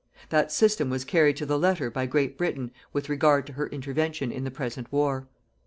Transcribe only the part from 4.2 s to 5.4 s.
in the present war.